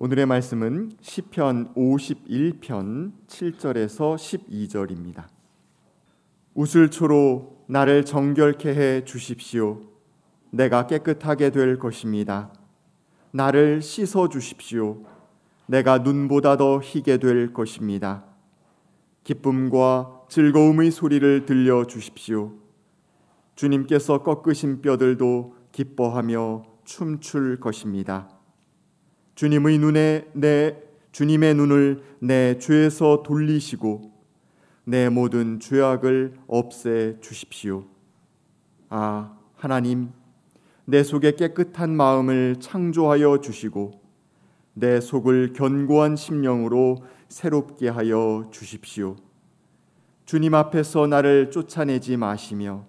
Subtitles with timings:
[0.00, 5.26] 오늘의 말씀은 시편 51편 7절에서 12절입니다.
[6.54, 9.80] 우슬초로 나를 정결케 해 주십시오.
[10.50, 12.52] 내가 깨끗하게 될 것입니다.
[13.32, 15.02] 나를 씻어 주십시오.
[15.66, 18.24] 내가 눈보다 더 희게 될 것입니다.
[19.24, 22.52] 기쁨과 즐거움의 소리를 들려 주십시오.
[23.56, 28.37] 주님께서 꺾으신 뼈들도 기뻐하며 춤출 것입니다.
[29.38, 30.76] 주님의 눈에 내
[31.12, 34.10] 주님의 눈을 내 죄에서 돌리시고
[34.82, 37.84] 내 모든 죄악을 없애 주십시오.
[38.88, 40.10] 아, 하나님,
[40.86, 43.92] 내 속에 깨끗한 마음을 창조하여 주시고
[44.74, 49.14] 내 속을 견고한 심령으로 새롭게 하여 주십시오.
[50.24, 52.86] 주님 앞에서 나를 쫓아내지 마시며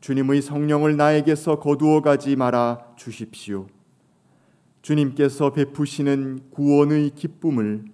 [0.00, 3.66] 주님의 성령을 나에게서 거두어 가지 말아 주십시오.
[4.86, 7.86] 주님께서 베푸시는 구원의 기쁨을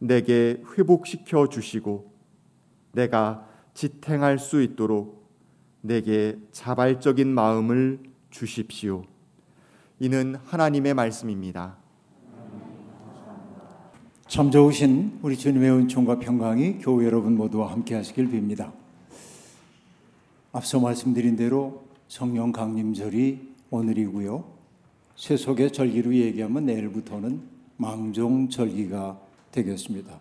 [0.00, 2.12] 내게 회복시켜 주시고
[2.90, 5.30] 내가 지탱할 수 있도록
[5.80, 9.04] 내게 자발적인 마음을 주십시오.
[10.00, 11.76] 이는 하나님의 말씀입니다.
[14.26, 18.72] 참 좋으신 우리 주님의 은총과 평강이 교회 여러분 모두와 함께 하시길 빕니다.
[20.50, 24.59] 앞서 말씀드린 대로 성령 강림절이 오늘이고요.
[25.20, 27.42] 세속의 절기로 얘기하면 내일부터는
[27.76, 29.20] 망종절기가
[29.52, 30.18] 되겠습니다.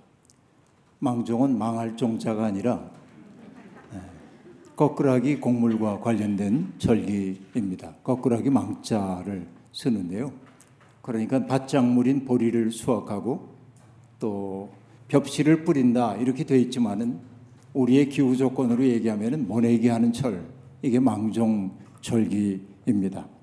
[1.00, 2.92] 망종은 망할 종자가 아니라
[3.94, 4.00] 네,
[4.75, 7.95] 거꾸라기 곡물과 관련된 절기입니다.
[8.03, 10.33] 거꾸라기 망자를 쓰는데요.
[11.02, 13.55] 그러니까 밭작물인 보리를 수확하고
[14.20, 14.70] 또
[15.08, 17.22] 벽실을 뿌린다 이렇게 되어 있지만은
[17.73, 20.45] 우리의 기후 조건으로 얘기하면은 모내기 하는 철
[20.81, 23.39] 이게 망종 절기입니다.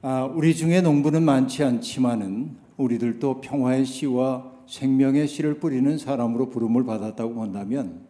[0.00, 7.34] 아, 우리 중에 농부는 많지 않지만은 우리들도 평화의 씨와 생명의 씨를 뿌리는 사람으로 부름을 받았다고
[7.34, 8.02] 본다면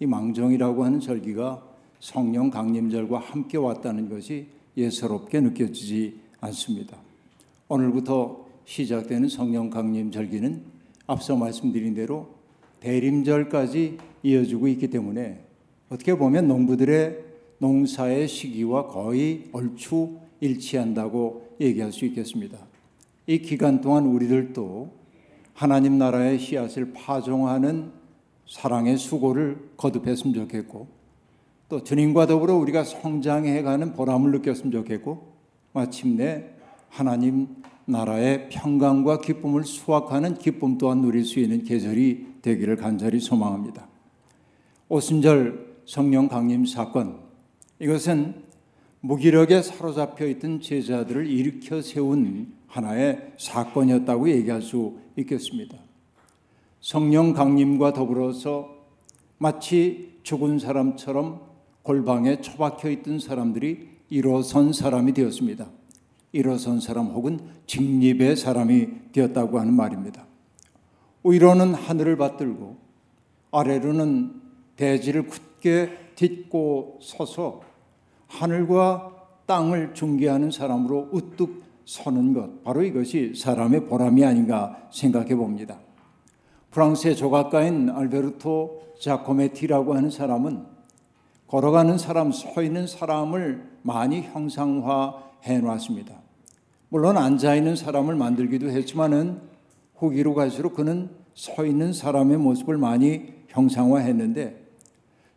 [0.00, 1.62] 이 망종이라고 하는 절기가
[2.00, 4.46] 성령 강림절과 함께 왔다는 것이
[4.78, 6.96] 예사롭게 느껴지지 않습니다.
[7.68, 10.62] 오늘부터 시작되는 성령 강림 절기는
[11.06, 12.28] 앞서 말씀드린 대로
[12.80, 15.44] 대림절까지 이어지고 있기 때문에
[15.90, 17.18] 어떻게 보면 농부들의
[17.58, 22.58] 농사의 시기와 거의 얼추 일치한다고 얘기할 수 있겠습니다.
[23.26, 24.92] 이 기간 동안 우리들도
[25.54, 27.92] 하나님 나라의 씨앗을 파종하는
[28.46, 30.88] 사랑의 수고를 거듭했으면 좋겠고
[31.68, 35.32] 또 주님과 더불어 우리가 성장해가는 보람을 느꼈으면 좋겠고
[35.72, 36.44] 마침내
[36.88, 37.48] 하나님
[37.86, 43.88] 나라의 평강과 기쁨을 수확하는 기쁨 또한 누릴 수 있는 계절이 되기를 간절히 소망합니다.
[44.88, 47.18] 오순절 성령 강림 사건
[47.78, 48.44] 이것은
[49.04, 55.76] 무기력에 사로잡혀 있던 제자들을 일으켜 세운 하나의 사건이었다고 얘기할 수 있겠습니다.
[56.80, 58.70] 성령 강림과 더불어서
[59.36, 61.42] 마치 죽은 사람처럼
[61.82, 65.68] 골방에 처박혀 있던 사람들이 일어선 사람이 되었습니다.
[66.32, 70.26] 일어선 사람 혹은 직립의 사람이 되었다고 하는 말입니다.
[71.24, 72.78] 위로는 하늘을 받들고
[73.50, 74.32] 아래로는
[74.76, 77.73] 대지를 굳게 딛고 서서
[78.28, 79.12] 하늘과
[79.46, 85.78] 땅을 중개하는 사람으로 우뚝 서는 것 바로 이것이 사람의 보람이 아닌가 생각해 봅니다.
[86.70, 90.66] 프랑스의 조각가인 알베르토 자코메티라고 하는 사람은
[91.46, 96.14] 걸어가는 사람, 서 있는 사람을 많이 형상화해 놨습니다.
[96.88, 99.40] 물론 앉아 있는 사람을 만들기도 했지만은
[99.96, 104.63] 후기로 갈수록 그는 서 있는 사람의 모습을 많이 형상화했는데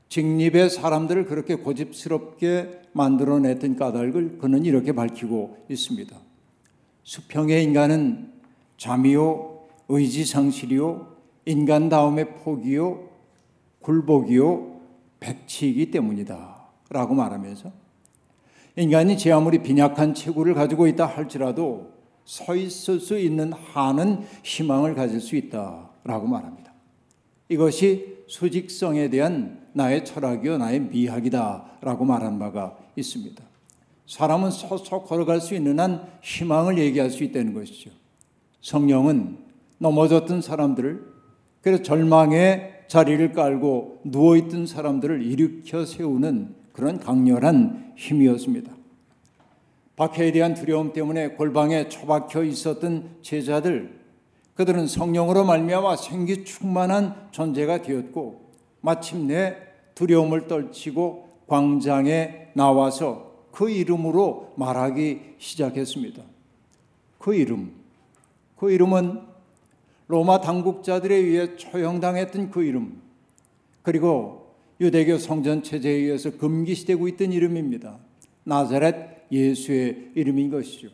[0.10, 6.18] 직립의 사람들을 그렇게 고집스럽게 만들어냈던 까닭을 그는 이렇게 밝히고 있습니다.
[7.04, 8.32] 수평의 인간은
[8.78, 11.16] 잠이요, 의지상실이요,
[11.46, 13.10] 인간다움의 포기요,
[13.82, 14.82] 굴복이요,
[15.20, 16.58] 백치이기 때문이다.
[16.90, 17.72] 라고 말하면서
[18.78, 21.92] 인간이 제 아무리 빈약한 체구를 가지고 있다 할지라도
[22.24, 26.74] 서 있을 수 있는 한은 희망을 가질 수 있다 라고 말합니다.
[27.50, 33.44] 이것이 수직성에 대한 나의 철학이요 나의 미학이다라고 말한 바가 있습니다.
[34.08, 37.92] 사람은 서서 걸어갈 수 있는 한 희망을 얘기할 수 있다는 것이죠.
[38.62, 39.38] 성령은
[39.80, 41.18] 넘어졌던 사람들을
[41.62, 48.72] 그래서 절망의 자리를 깔고 누워있던 사람들을 일으켜 세우는 그런 강렬한 힘이었습니다.
[49.98, 53.98] 박해에 대한 두려움 때문에 골방에 처박혀 있었던 제자들
[54.54, 58.47] 그들은 성령으로 말미암아 생기 충만한 존재가 되었고
[58.82, 59.58] 마침내
[59.96, 66.24] 두려움을 떨치고 광장에 나와서 그 이름으로 말하기 시작했습니다.
[67.18, 67.74] 그 이름
[68.58, 69.22] 그 이름은
[70.08, 73.02] 로마 당국자들에 의해 처형당했던 그 이름,
[73.84, 74.48] 그리고
[74.80, 77.98] 유대교 성전 체제에 의해서 금기시되고 있던 이름입니다.
[78.44, 78.96] 나자렛
[79.32, 80.88] 예수의 이름인 것이죠.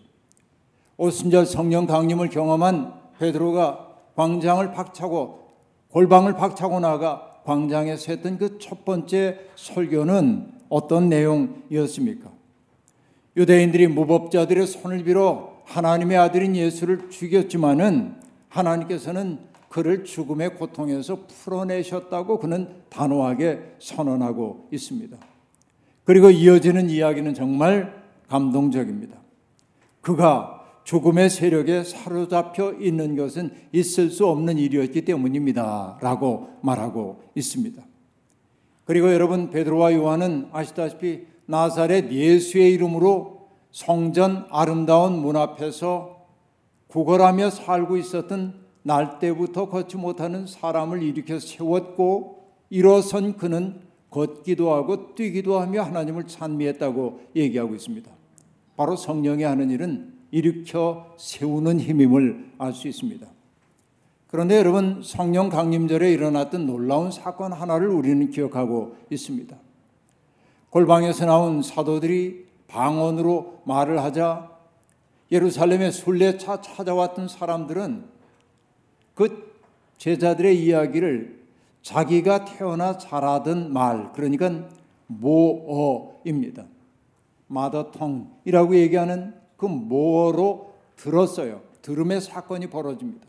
[0.97, 5.44] 오순절 성령 강림을 경험한 베드로가 광장을 박차고
[5.91, 12.31] 골방을 박차고 나가 광장에서 했던 그 첫 번째 설교는 어떤 내용이었습니까?
[13.35, 18.15] 유대인들이 무법자들의 손을 빌어 하나님의 아들인 예수를 죽였지만은
[18.49, 25.17] 하나님께서는 그를 죽음의 고통에서 풀어내셨다고 그는 단호하게 선언하고 있습니다.
[26.03, 29.17] 그리고 이어지는 이야기는 정말 감동적입니다.
[30.01, 30.52] 그가
[30.83, 36.00] 죽음의 세력에 사로잡혀 있는 것은 있을 수 없는 일이었기 때문입니다.
[36.01, 37.81] 라고 말하고 있습니다.
[38.85, 46.25] 그리고 여러분 베드로와 요한은 아시다시피 나사렛 예수의 이름으로 성전 아름다운 문 앞에서
[46.88, 53.79] 구걸하며 살고 있었던 날 때부터 걷지 못하는 사람을 일으켜 세웠고 일어선 그는
[54.09, 58.12] 걷기도 하고 뛰기도 하며 하나님을 찬미했다고 얘기하고 있습니다.
[58.75, 63.27] 바로 성령이 하는 일은 일으켜 세우는 힘임을 알 수 있습니다.
[64.25, 69.56] 그런데 여러분 성령 강림절에 일어났던 놀라운 사건 하나를 우리는 기억하고 있습니다.
[70.71, 74.50] 골방에서 나온 사도들이 방언으로 말을 하자
[75.31, 78.06] 예루살렘에 순례차 찾아왔던 사람들은
[79.13, 79.53] 그
[80.00, 81.44] 제자들의 이야기를
[81.83, 84.68] 자기가 태어나 자라던 말, 그러니까
[85.06, 86.65] 모어입니다.
[87.45, 91.62] 마더텅이라고 얘기하는 그 모어로 들었어요.
[91.81, 93.25] 들음의 사건이 벌어집니다.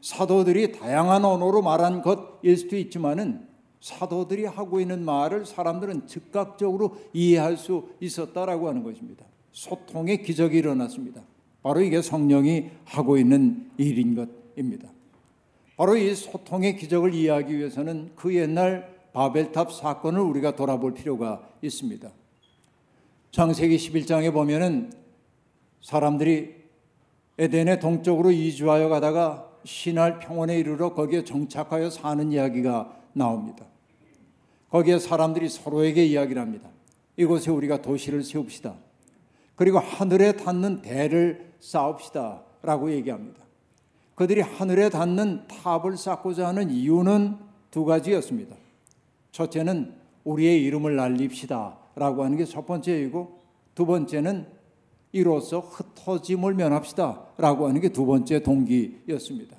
[0.00, 3.48] 사도들이 다양한 언어로 말한 것일 수도 있지만은
[3.80, 9.24] 사도들이 하고 있는 말을 사람들은 즉각적으로 이해할 수 있었다라고 하는 것입니다.
[9.50, 11.22] 소통의 기적이 일어났습니다.
[11.64, 14.88] 바로 이게 성령이 하고 있는 일인 것입니다.
[15.76, 22.08] 바로 이 소통의 기적을 이해하기 위해서는 그 옛날 바벨탑 사건을 우리가 돌아볼 필요가 있습니다.
[23.32, 25.07] 창세기 11장에 보면은
[25.80, 26.54] 사람들이
[27.38, 33.66] 에덴의 동쪽으로 이주하여 가다가 신할 평원에 이르러 거기에 정착하여 사는 이야기가 나옵니다.
[34.70, 36.68] 거기에 사람들이 서로에게 이야기를 합니다.
[37.16, 38.74] 이곳에 우리가 도시를 세웁시다.
[39.56, 42.42] 그리고 하늘에 닿는 대를 쌓읍시다.
[42.62, 43.42] 라고 얘기합니다.
[44.14, 47.36] 그들이 하늘에 닿는 탑을 쌓고자 하는 이유는
[47.70, 48.56] 두 가지였습니다.
[49.32, 51.78] 첫째는 우리의 이름을 날립시다.
[51.94, 53.42] 라고 하는 게 첫 번째이고
[53.74, 54.46] 두 번째는
[55.12, 57.26] 이로써 흩어짐을 면합시다.
[57.38, 59.56] 라고 하는 게 두 번째 동기였습니다.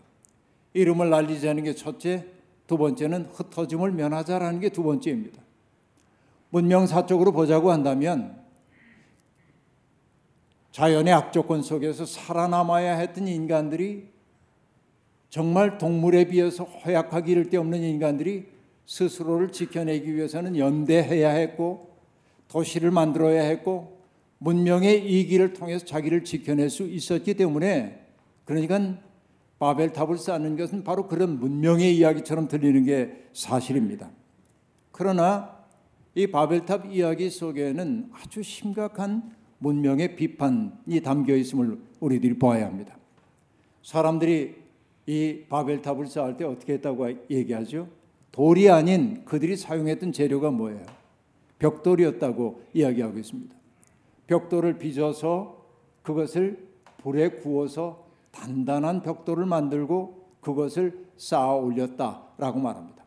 [0.73, 2.25] 이름을 날리자는 게 첫째,
[2.67, 5.41] 두 번째는 흩어짐을 면하자라는 게 두 번째입니다.
[6.51, 8.39] 문명사적으로 보자고 한다면
[10.71, 14.07] 자연의 악조건 속에서 살아남아야 했던 인간들이
[15.29, 18.47] 정말 동물에 비해서 허약하기 이를 데 없는 인간들이
[18.85, 21.89] 스스로를 지켜내기 위해서는 연대해야 했고
[22.47, 23.98] 도시를 만들어야 했고
[24.39, 28.05] 문명의 이기를 통해서 자기를 지켜낼 수 있었기 때문에
[28.45, 28.97] 그러니까
[29.59, 34.09] 바벨탑을 쌓는 것은 바로 그런 문명의 이야기처럼 들리는 게 사실입니다.
[34.91, 35.59] 그러나
[36.15, 42.97] 이 바벨탑 이야기 속에는 아주 심각한 문명의 비판이 담겨 있음을 우리들이 보아야 합니다.
[43.83, 44.55] 사람들이
[45.05, 47.89] 이 바벨탑을 쌓을 때 어떻게 했다고 얘기하죠?
[48.31, 50.85] 돌이 아닌 그들이 사용했던 재료가 뭐예요?
[51.57, 53.58] 벽돌이었다고 이야기하고 있습니다.
[54.29, 55.65] 벽돌을 빚어서
[56.03, 56.67] 그것을
[57.01, 63.03] 불에 구워서 단단한 벽돌을 만들고 그것을 쌓아 올렸다라고 말합니다.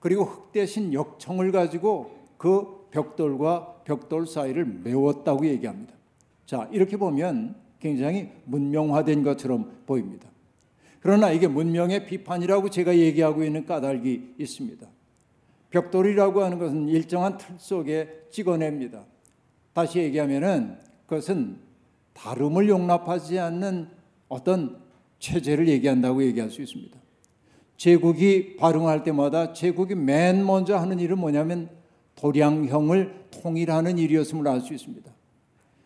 [0.00, 5.94] 그리고 흙 대신 역청을 가지고 그 벽돌과 벽돌 사이를 메웠다고 얘기합니다.
[6.44, 10.28] 자, 이렇게 보면 굉장히 문명화된 것처럼 보입니다.
[11.00, 14.88] 그러나 이게 문명의 비판이라고 제가 얘기하고 있는 까닭이 있습니다.
[15.70, 19.04] 벽돌이라고 하는 것은 일정한 틀 속에 찍어냅니다.
[19.72, 20.76] 다시 얘기하면은
[21.06, 21.56] 그것은
[22.14, 23.88] 다름을 용납하지 않는
[24.28, 24.80] 어떤
[25.18, 26.98] 체제를 얘기한다고 얘기할 수 있습니다.
[27.76, 31.68] 제국이 발흥할 때마다 제국이 맨 먼저 하는 일은 뭐냐면
[32.16, 35.10] 도량형을 통일하는 일이었음을 알 수 있습니다.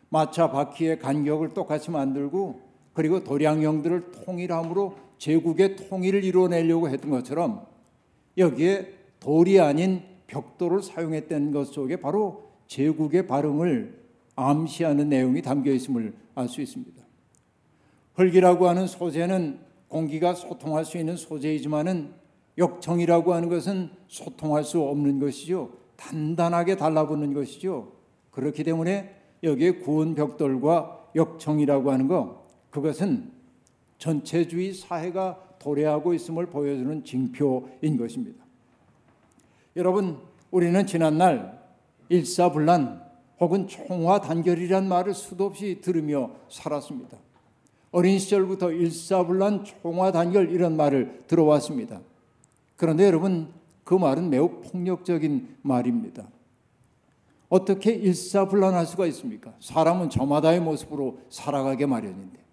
[0.08, 2.60] 마차 바퀴의 간격을 똑같이 만들고
[2.92, 7.66] 그리고 도량형들을 통일함으로 제국의 통일을 이루어내려고 했던 것처럼
[8.38, 14.06] 여기에 돌이 아닌 벽돌을 사용했다는 것 속에 바로 제국의 발흥을
[14.36, 17.04] 암시하는 내용이 담겨 있음을 알 수 있습니다.
[18.14, 19.58] 흙이라고 하는 소재는
[19.88, 22.12] 공기가 소통할 수 있는 소재이지만은
[22.58, 25.72] 역청이라고 하는 것은 소통할 수 없는 것이죠.
[25.96, 27.92] 단단하게 달라붙는 것이죠.
[28.30, 33.30] 그렇기 때문에 여기에 구운 벽돌과 역청이라고 하는 거 그것은
[33.98, 38.44] 전체주의 사회가 도래하고 있음을 보여주는 징표인 것입니다.
[39.74, 40.18] 여러분,
[40.50, 41.65] 우리는 지난날
[42.08, 43.04] 일사불란
[43.40, 47.18] 혹은 총화단결이란 말을 수도 없이 들으며 살았습니다.
[47.92, 52.00] 어린 시절부터 일사불란 총화단결 이런 말을 들어왔습니다.
[52.76, 53.52] 그런데 여러분
[53.84, 56.28] 그 말은 매우 폭력적인 말입니다.
[57.48, 59.54] 어떻게 일사불란할 수가 있습니까?
[59.60, 62.44] 사람은 저마다의 모습으로 살아가게 마련인데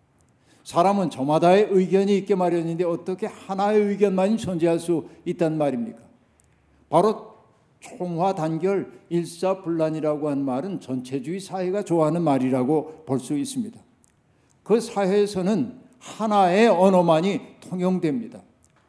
[0.64, 6.00] 사람은 저마다의 의견이 있게 마련인데 어떻게 하나의 의견만이 존재할 수 있단 말입니까?
[6.90, 7.33] 바로
[7.84, 13.80] 총화 단결 일사불란이라고 한 말은 전체주의 사회가 좋아하는 말이라고 볼 수 있습니다.
[14.64, 18.42] 그 사회에서는 하나의 언어만이 통용됩니다.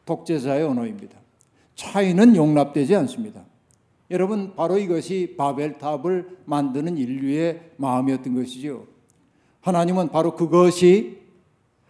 [0.06, 1.18] 독재자의 언어입니다.
[1.74, 3.44] 차이는 용납되지 않습니다.
[4.10, 8.86] 여러분 바로 이것이 바벨탑을 만드는 인류의 마음이었던 것이죠.
[9.60, 11.18] 하나님은 바로 그것이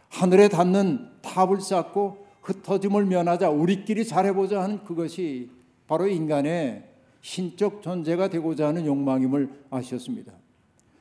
[0.08, 5.50] 하늘에 닿는 탑을 쌓고 흩어짐을 면하자 우리끼리 잘해보자 하는 그것이
[5.86, 6.93] 바로 인간의
[7.24, 10.34] 신적 존재가 되고자 하는 욕망임을 아셨습니다.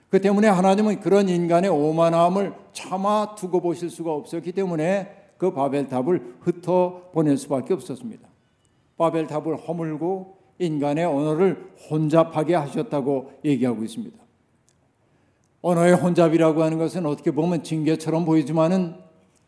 [0.09, 7.09] 그 때문에 하나님은 그런 인간의 오만함을 참아 두고 보실 수가 없었기 때문에 그 바벨탑을 흩어
[7.11, 8.29] 보낼 수밖에 없었습니다.
[8.95, 14.17] 바벨탑을 허물고 인간의 언어를 혼잡하게 하셨다고 얘기하고 있습니다.
[15.61, 18.95] 언어의 혼잡이라고 하는 것은 어떻게 보면 징계처럼 보이지만은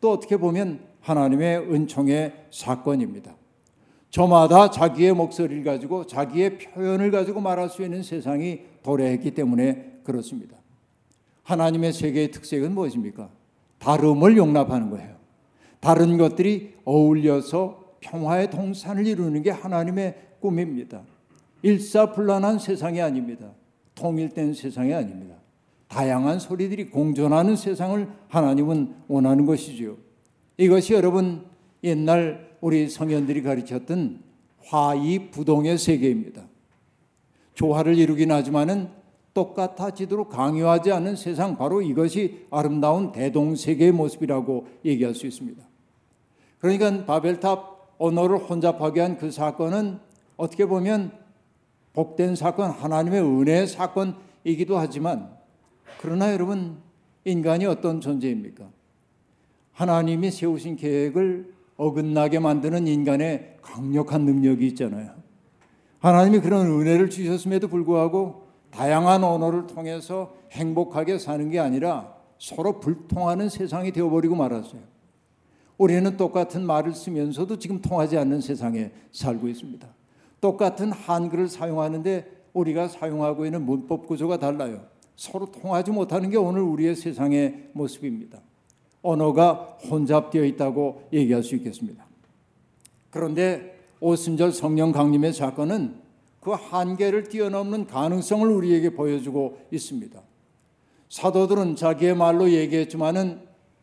[0.02, 3.34] 또 어떻게 보면 하나님의 은총의 사건입니다.
[4.16, 10.56] 저마다 자기의 목소리를 가지고 자기의 표현을 가지고 말할 수 있는 세상이 도래했기 때문에 그렇습니다.
[11.42, 13.28] 하나님의 세계의 특색은 무엇입니까?
[13.78, 15.16] 다름을 용납하는 거예요.
[15.80, 21.02] 다른 것들이 어울려서 평화의 동산을 이루는 게 하나님의 꿈입니다.
[21.60, 23.50] 일사불란한 세상이 아닙니다.
[23.94, 25.34] 통일된 세상이 아닙니다.
[25.88, 29.98] 다양한 소리들이 공존하는 세상을 하나님은 원하는 것이지요.
[30.56, 31.44] 이것이 여러분
[31.84, 34.20] 옛날 우리 성현들이 가르쳤던
[34.64, 36.46] 화이부동의 세계입니다.
[37.54, 38.88] 조화를 이루긴 하지만은
[39.34, 45.62] 똑같아지도록 강요하지 않는 세상 바로 이것이 아름다운 대동세계의 모습이라고 얘기할 수 있습니다.
[46.58, 49.98] 그러니까 바벨탑 언어를 혼잡하게 한 그 사건은
[50.36, 51.12] 어떻게 보면
[51.92, 55.30] 복된 사건, 하나님의 은혜의 사건이기도 하지만
[56.00, 56.78] 그러나 여러분
[57.24, 58.68] 인간이 어떤 존재입니까?
[59.72, 65.10] 하나님이 세우신 계획을 어긋나게 만드는 인간의 강력한 능력이 있잖아요.
[65.98, 73.92] 하나님이 그런 은혜를 주셨음에도 불구하고 다양한 언어를 통해서 행복하게 사는 게 아니라 서로 불통하는 세상이
[73.92, 74.80] 되어버리고 말았어요.
[75.78, 79.86] 우리는 똑같은 말을 쓰면서도 지금 통하지 않는 세상에 살고 있습니다.
[80.40, 84.86] 똑같은 한글을 사용하는데 우리가 사용하고 있는 문법 구조가 달라요.
[85.16, 88.38] 서로 통하지 못하는 게 오늘 우리의 세상의 모습입니다.
[89.06, 92.04] 언어가 혼잡되어 있다고 얘기할 수 있겠습니다.
[93.10, 95.96] 그런데 오순절 성령 강림의 사건은
[96.40, 100.20] 그 한계를 뛰어넘는 가능성을 우리에게 보여주고 있습니다.
[101.08, 103.40] 사도들은 자기의 말로 얘기했지만은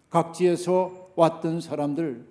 [0.10, 2.26] 각지에서 왔던 사람들,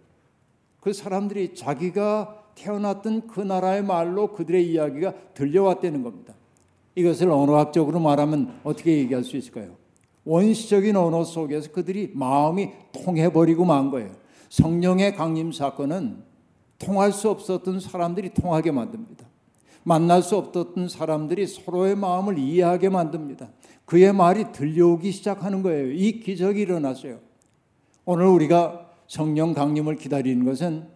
[0.81, 6.35] 그 사람들이 자기가 태어났던 그 나라의 말로 그들의 이야기가 들려왔다는 겁니다.
[6.95, 9.82] 이것을 언어학적으로 말하면 어떻게 얘기할 수 있을까요?
[10.25, 14.11] 원시적인 언어 속에서 그들이 마음이 통해버리고 만 거예요.
[14.51, 16.23] 성령의 강림 사건은
[16.79, 19.27] 통할 수 없었던 사람들이 통하게 만듭니다.
[19.85, 23.49] 만날 수 없었던 사람들이 서로의 마음을 이해하게 만듭니다.
[23.85, 25.91] 그의 말이 들려오기 시작하는 거예요.
[25.91, 27.19] 이 기적이 일어났어요.
[28.05, 30.87] 오늘 우리가 성령 강림을 기다리는 것은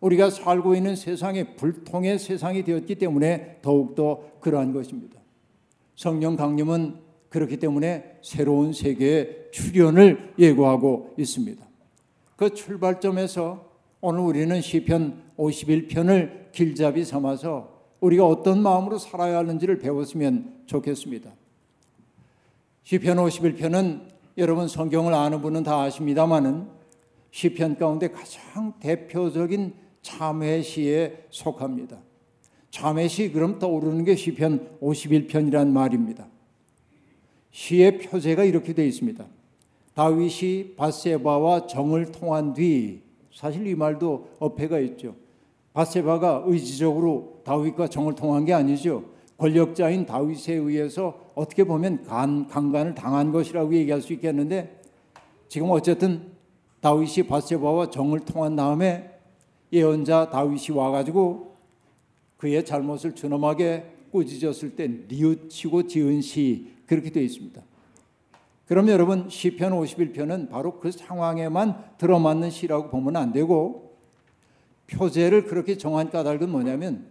[0.00, 5.18] 우리가 살고 있는 세상에 불통의 세상이 되었기 때문에 더욱더 그러한 것입니다.
[5.96, 7.03] 성령 강림은
[7.34, 11.66] 그렇기 때문에 새로운 세계의 출현을 예고하고 있습니다.
[12.36, 21.32] 그 출발점에서 오늘 우리는 시편 51편을 길잡이 삼아서 우리가 어떤 마음으로 살아야 하는지를 배웠으면 좋겠습니다.
[22.84, 24.02] 시편 51편은
[24.38, 26.68] 여러분 성경을 아는 분은 다 아십니다만은
[27.32, 31.98] 시편 가운데 가장 대표적인 참회시에 속합니다.
[32.70, 36.28] 참회시 그럼 떠오르는 게 시편 51편이란 말입니다.
[37.54, 39.24] 시의 표제가 이렇게 되어 있습니다.
[39.94, 43.00] 다윗이 바세바와 정을 통한 뒤
[43.32, 45.14] 사실 이 말도 어폐가 있죠.
[45.72, 49.04] 바세바가 의지적으로 다윗과 정을 통한 게 아니죠.
[49.38, 54.80] 권력자인 다윗에 의해서 어떻게 보면 간, 강간을 당한 것이라고 얘기할 수 있겠는데
[55.48, 56.32] 지금 어쨌든
[56.80, 59.10] 다윗이 바세바와 정을 통한 다음에
[59.72, 61.54] 예언자 다윗이 와가지고
[62.36, 67.62] 그의 잘못을 준엄하게 꾸짖었을 때 뉘우치고 지은 시 그렇게 되어 있습니다.
[68.66, 73.96] 그럼 여러분 시편 51편은 바로 그 상황에만 들어맞는 시라고 보면 안 되고
[74.86, 77.06] 표제를 그렇게 정한 까닭은 뭐냐면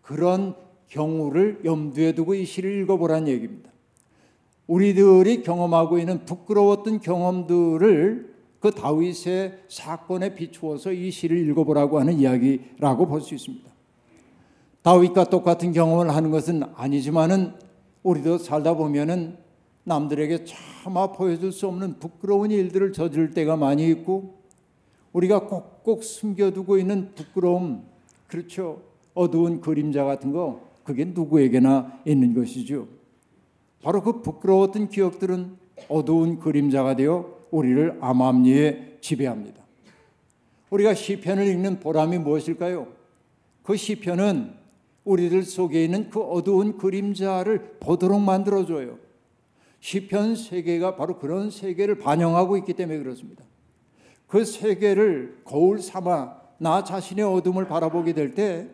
[0.00, 0.54] 그런
[0.88, 3.70] 경우를 염두에 두고 이 시를 읽어보라는 얘기입니다.
[4.66, 13.20] 우리들이 경험하고 있는 부끄러웠던 경험들을 그 다윗의 사건에 비추어서 이 시를 읽어보라고 하는 이야기라고 볼
[13.20, 13.70] 수 있습니다.
[14.80, 17.54] 다윗과 똑같은 경험을 하는 것은 아니지만은
[18.04, 19.36] 우리도 살다 보면은
[19.82, 24.38] 남들에게 차마 보여줄 수 없는 부끄러운 일들을 저지를 때가 많이 있고
[25.12, 27.84] 우리가 꼭꼭 숨겨두고 있는 부끄러움
[28.28, 28.82] 그렇죠
[29.14, 32.86] 어두운 그림자 같은 거 그게 누구에게나 있는 것이죠.
[33.82, 35.56] 바로 그 부끄러웠던 기억들은
[35.88, 39.62] 어두운 그림자가 되어 우리를 암암리에 지배합니다.
[40.70, 42.88] 우리가 시편을 읽는 보람이 무엇일까요?
[43.62, 44.63] 그 시편은
[45.04, 48.98] 우리들 속에 있는 그 어두운 그림자를 보도록 만들어줘요.
[49.80, 53.44] 시편 세계가 바로 그런 세계를 반영하고 있기 때문에 그렇습니다.
[54.26, 58.68] 그 세계를 거울 삼아 나 자신의 어둠을 바라보게 될 때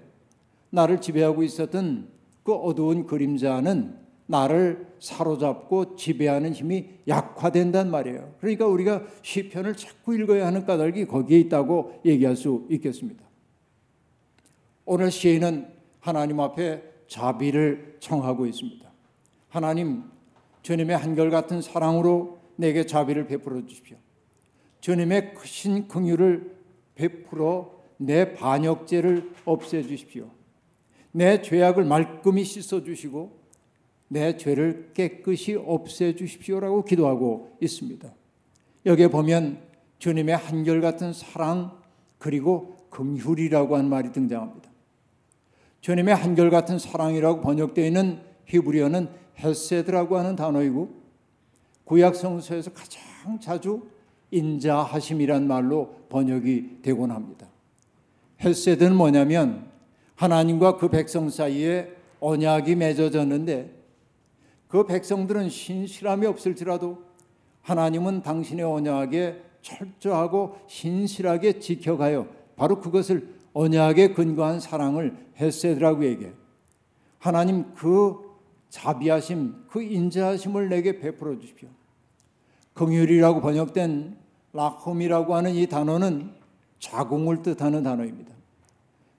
[0.70, 2.08] 나를 지배하고 있었던
[2.44, 8.34] 그 어두운 그림자는 나를 사로잡고 지배하는 힘이 약화된단 말이에요.
[8.38, 13.24] 그러니까 우리가 시편을 자꾸 읽어야 하는 까닭이 거기에 있다고 얘기할 수 있겠습니다.
[14.84, 18.90] 오늘 시인은 하나님 앞에 자비를 청하고 있습니다.
[19.48, 20.04] 하나님,
[20.62, 23.96] 주님의 한결같은 사랑으로 내게 자비를 베풀어 주십시오.
[24.80, 26.56] 주님의 크신 긍휼을
[26.94, 30.30] 베풀어 내 반역죄를 없애 주십시오.
[31.12, 33.38] 내 죄악을 말끔히 씻어 주시고
[34.08, 38.12] 내 죄를 깨끗이 없애 주십시오라고 기도하고 있습니다.
[38.86, 39.62] 여기에 보면
[39.98, 41.78] 주님의 한결같은 사랑
[42.18, 44.69] 그리고 긍휼이라고 한 말이 등장합니다.
[45.80, 49.08] 주님의 한결같은 사랑이라고 번역되어 있는 히브리어는
[49.38, 51.00] 헤세드라고 하는 단어이고
[51.84, 53.82] 구약 성서에서 가장 자주
[54.30, 57.48] 인자하심이란 말로 번역이 되곤 합니다.
[58.42, 59.66] 헤세드는 뭐냐면
[60.14, 63.80] 하나님과 그 백성 사이에 언약이 맺어졌는데
[64.68, 67.02] 그 백성들은 신실함이 없을지라도
[67.62, 72.28] 하나님은 당신의 언약에 철저하고 신실하게 지켜가요.
[72.56, 76.34] 바로 그것을 언약에 근거한 사랑을 헤세드라고 얘기해요.
[77.18, 78.30] 하나님 그
[78.68, 81.68] 자비하심, 그 인자하심을 내게 베풀어 주십시오.
[82.74, 84.16] 긍휼이라고 번역된
[84.52, 86.32] 라홈이라고 하는 이 단어는
[86.78, 88.32] 자궁을 뜻하는 단어입니다.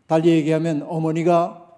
[0.07, 1.69] 달리 얘기하면 어머니가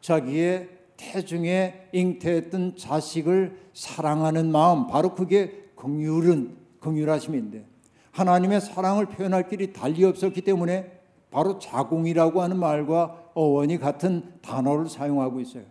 [0.00, 7.64] 자기의 태중에 잉태했던 자식을 사랑하는 마음 바로 그게 긍휼은 긍휼하심인데
[8.12, 11.00] 하나님의 사랑을 표현할 길이 달리 없었기 때문에
[11.30, 15.64] 바로 자궁이라고 하는 말과 어원이 같은 단어를 사용하고 있어요.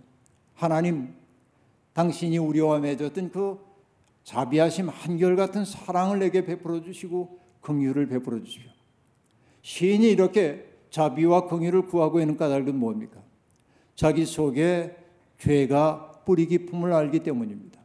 [0.53, 1.13] 하나님
[1.93, 3.59] 당신이 우리와 맺었던 그
[4.23, 8.71] 자비하심 한결같은 사랑을 내게 베풀어 주시고 긍휼을 베풀어 주십시오.
[9.61, 13.19] 시인이 이렇게 자비와 긍휼을 구하고 있는 까닭은 뭡니까?
[13.95, 14.95] 자기 속에
[15.37, 17.79] 죄가 뿌리 깊음을 알기 때문입니다.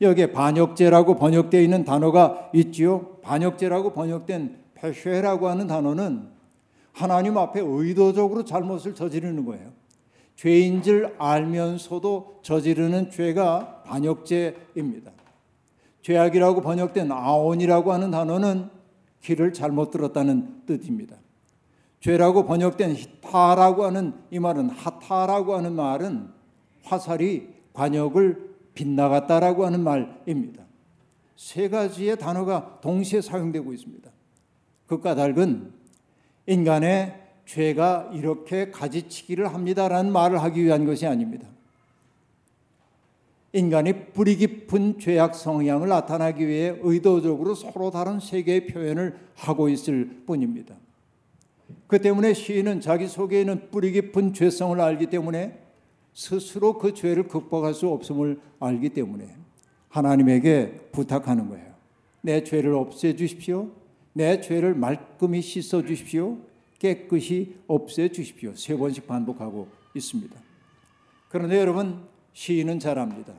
[0.00, 3.16] 여기에 반역죄라고 번역되어 있는 단어가 있지요.
[3.22, 6.35] 반역죄라고 번역된 페쉐라고 하는 단어는
[6.96, 9.70] 하나님 앞에 의도적으로 잘못을 저지르는 거예요.
[10.34, 15.12] 죄인 줄 알면서도 저지르는 죄가 반역죄입니다.
[16.00, 18.70] 죄악이라고 번역된 아온이라고 하는 단어는
[19.20, 21.16] 길을 잘못 들었다는 뜻입니다.
[22.00, 26.30] 죄라고 번역된 히타라고 하는 이 말은 하타라고 하는 말은
[26.82, 30.64] 화살이 관역을 빗나갔다라고 하는 말입니다.
[31.36, 34.10] 세 가지의 단어가 동시에 사용되고 있습니다.
[34.86, 35.85] 그 까닭은
[36.46, 41.48] 인간의 죄가 이렇게 가지치기를 합니다라는 말을 하기 위한 것이 아닙니다.
[43.52, 50.74] 인간이 뿌리 깊은 죄악 성향을 나타나기 위해 의도적으로 서로 다른 세계의 표현을 하고 있을 뿐입니다.
[51.86, 55.58] 그 때문에 시인은 자기 속에 있는 뿌리 깊은 죄성을 알기 때문에
[56.12, 59.28] 스스로 그 죄를 극복할 수 없음을 알기 때문에
[59.88, 61.74] 하나님에게 부탁하는 거예요.
[62.20, 63.70] 내 죄를 없애 주십시오.
[64.16, 66.38] 내 죄를 말끔히 씻어 주십시오.
[66.78, 68.54] 깨끗이 없애 주십시오.
[68.54, 70.34] 세 번씩 반복하고 있습니다.
[71.28, 72.00] 그런데 여러분
[72.32, 73.34] 시인은 잘 압니다.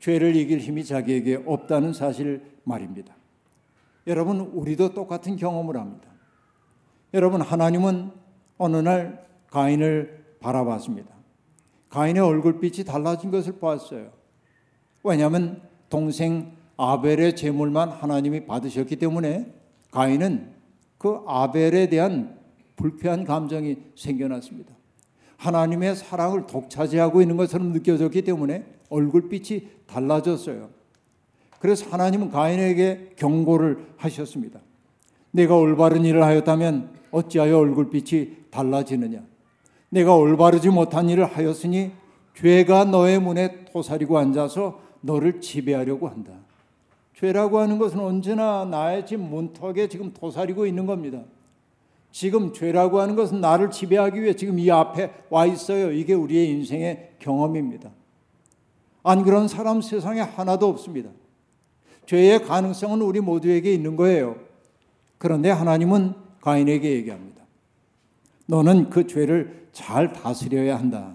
[0.00, 3.16] 죄를 이길 힘이 자기에게 없다는 사실 말입니다.
[4.06, 6.10] 여러분 우리도 똑같은 경험을 합니다.
[7.14, 8.10] 여러분 하나님은
[8.58, 11.08] 어느 날 가인을 바라봤습니다.
[11.88, 14.12] 가인의 얼굴빛이 달라진 것을 보았어요.
[15.04, 19.61] 왜냐하면 동생 아벨의 제물만 하나님이 받으셨기 때문에
[19.92, 20.50] 가인은
[20.98, 22.36] 그 아벨에 대한
[22.76, 24.74] 불쾌한 감정이 생겨났습니다.
[25.36, 30.70] 하나님의 사랑을 독차지하고 있는 것처럼 느껴졌기 때문에 얼굴빛이 달라졌어요.
[31.58, 34.60] 그래서 하나님은 가인에게 경고를 하셨습니다.
[35.30, 39.22] 내가 올바른 일을 하였다면 어찌하여 얼굴빛이 달라지느냐?
[39.90, 41.92] 내가 올바르지 못한 일을 하였으니
[42.34, 46.32] 죄가 너의 문에 토사리고 앉아서 너를 지배하려고 한다.
[47.22, 51.22] 죄라고 하는 것은 언제나 나의 집 문턱에 지금 토사리고 있는 겁니다.
[52.10, 55.92] 지금 죄라고 하는 것은 나를 지배하기 위해 지금 이 앞에 와 있어요.
[55.92, 57.92] 이게 우리의 인생의 경험입니다.
[59.04, 61.10] 안 그런 사람 세상에 하나도 없습니다.
[62.06, 64.34] 죄의 가능성은 우리 모두에게 있는 거예요.
[65.18, 67.44] 그런데 하나님은 가인에게 얘기합니다.
[68.46, 71.14] 너는 그 죄를 잘 다스려야 한다.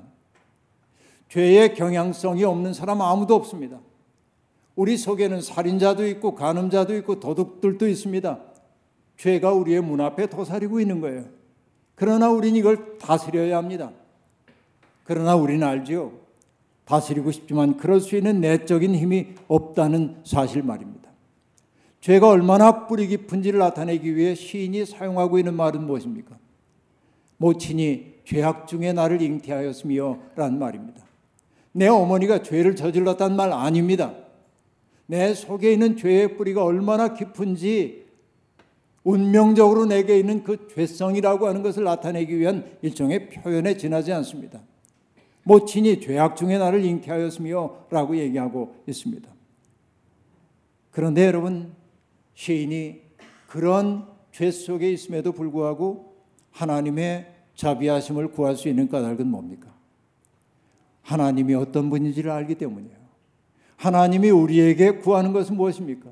[1.27, 3.81] 죄의 경향성이 없는 사람 아무도 없습니다.
[4.77, 8.39] 우리 속에는 살인자도 있고 간음자도 있고 도둑들도 있습니다.
[9.17, 11.25] 죄가 우리의 문 앞에 도사리고 있는 거예요.
[11.95, 13.91] 그러나 우리는 이걸 다스려야 합니다.
[15.03, 16.11] 그러나 우리는 알지요.
[16.85, 21.09] 다스리고 싶지만 그럴 수 있는 내적인 힘이 없다는 사실 말입니다.
[21.99, 26.37] 죄가 얼마나 뿌리 깊은지를 나타내기 위해 시인이 사용하고 있는 말은 무엇입니까?
[27.37, 31.01] 모친이 죄악 중에 나를 잉태하였으며 라는 말입니다.
[31.71, 34.13] 내 어머니가 죄를 저질렀단 말 아닙니다.
[35.07, 38.05] 내 속에 있는 죄의 뿌리가 얼마나 깊은지
[39.03, 44.61] 운명적으로 내게 있는 그 죄성이라고 하는 것을 나타내기 위한 일종의 표현에 지나지 않습니다.
[45.43, 49.31] 모친이 죄악 중에 나를 잉태하였으며 라고 얘기하고 있습니다.
[50.91, 51.73] 그런데 여러분,
[52.33, 53.01] 시인이
[53.47, 56.17] 그런 죄 속에 있음에도 불구하고
[56.51, 59.73] 하나님의 자비하심을 구할 수 있는 까닭은 뭡니까?
[61.01, 62.96] 하나님이 어떤 분인지를 알기 때문이에요.
[63.77, 66.09] 하나님이 우리에게 구하는 것은 무엇입니까?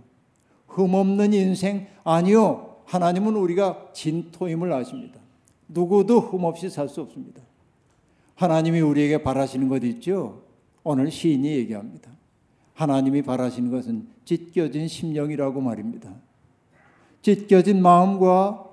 [0.67, 2.77] 흠없는 인생 아니요.
[2.85, 5.19] 하나님은 우리가 진토임을 아십니다.
[5.67, 7.41] 누구도 흠없이 살 수 없습니다.
[8.35, 10.41] 하나님이 우리에게 바라시는 것 있죠?
[10.83, 12.11] 오늘 시인이 얘기합니다.
[12.73, 16.13] 하나님이 바라시는 것은 찢겨진 심령이라고 말입니다.
[17.21, 18.65] 찢겨진 마음과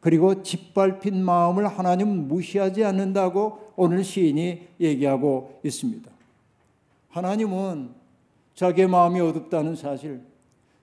[0.00, 6.10] 그리고 짓밟힌 마음을 하나님은 무시하지 않는다고 오늘 시인이 얘기하고 있습니다.
[7.08, 8.03] 하나님은
[8.54, 10.20] 자기의 마음이 어둡다는 사실,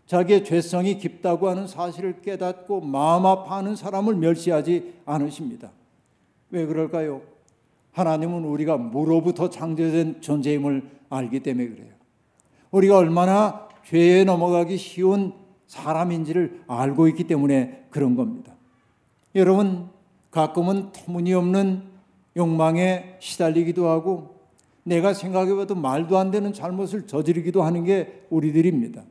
[0.05, 5.71] 자기의 죄성이 깊다고 하는 사실을 깨닫고 마음 아파하는 사람을 멸시하지 않으십니다.
[6.49, 7.21] 왜 그럴까요?
[7.93, 11.91] 하나님은 우리가 무로부터 창조된 존재임을 알기 때문에 그래요.
[12.71, 15.33] 우리가 얼마나 죄에 넘어가기 쉬운
[15.67, 18.53] 사람인지를 알고 있기 때문에 그런 겁니다.
[19.35, 19.89] 여러분,
[20.29, 21.83] 가끔은 터무니없는
[22.37, 24.30] 욕망에 시달리기도 하고
[24.83, 29.03] 내가 생각해봐도 말도 안 되는 잘못을 저지르기도 하는 게 우리들입니다.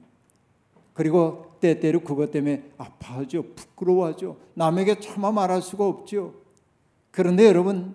[0.95, 3.45] 그리고 때때로 그것 때문에 아파하죠.
[3.55, 4.37] 부끄러워하죠.
[4.55, 6.35] 남에게 차마 말할 수가 없죠.
[7.11, 7.95] 그런데 여러분,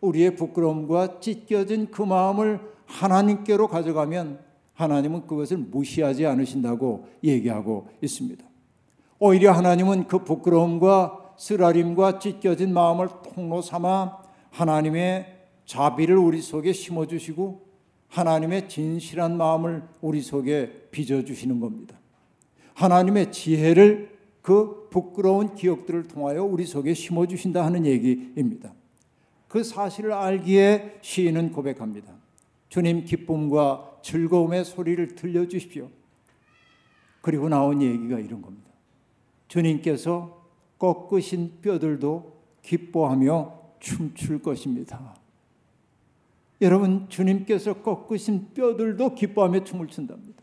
[0.00, 4.40] 우리의 부끄러움과 찢겨진 그 마음을 하나님께로 가져가면
[4.74, 8.44] 하나님은 그것을 무시하지 않으신다고 얘기하고 있습니다.
[9.18, 14.18] 오히려 하나님은 그 부끄러움과 쓰라림과 찢겨진 마음을 통로 삼아
[14.50, 15.35] 하나님의
[15.66, 17.66] 자비를 우리 속에 심어 주시고
[18.08, 21.98] 하나님의 진실한 마음을 우리 속에 빚어 주시는 겁니다.
[22.74, 28.72] 하나님의 지혜를 그 부끄러운 기억들을 통하여 우리 속에 심어 주신다 하는 얘기입니다.
[29.48, 32.14] 그 사실을 알기에 시인은 고백합니다.
[32.68, 35.88] 주님 기쁨과 즐거움의 소리를 들려 주십시오.
[37.20, 38.70] 그리고 나온 얘기가 이런 겁니다.
[39.48, 40.46] 주님께서
[40.78, 45.16] 꺾으신 뼈들도 기뻐하며 춤출 것입니다.
[46.60, 50.42] 여러분, 주님께서 꺾으신 뼈들도 기뻐하며 춤을 춘답니다.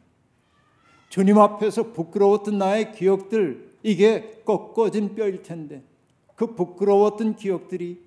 [1.10, 5.84] 주님 앞에서 부끄러웠던 나의 기억들, 이게 꺾어진 뼈일 텐데,
[6.36, 8.02] 그 부끄러웠던 기억들이,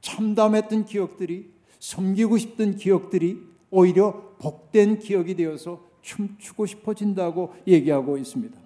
[0.00, 8.58] 참담했던 기억들이, 섬기고 싶던 기억들이 오히려 복된 기억이 되어서 춤추고 싶어진다고 얘기하고 있습니다.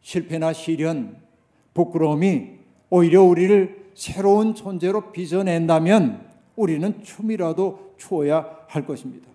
[0.00, 1.16] 실패나 시련,
[1.74, 2.58] 부끄러움이
[2.90, 6.27] 오히려 우리를 새로운 존재로 빚어낸다면
[6.58, 9.28] 우리는 춤이라도 추어야 할 것입니다.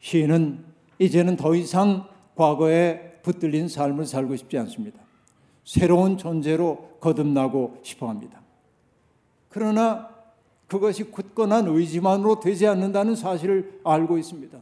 [0.00, 0.64] 시인은
[0.98, 4.98] 이제는 더 이상 과거에 붙들린 삶을 살고 싶지 않습니다.
[5.64, 8.40] 새로운 존재로 거듭나고 싶어 합니다.
[9.48, 10.08] 그러나
[10.66, 14.58] 그것이 굳건한 의지만으로 되지 않는다는 사실을 알고 있습니다.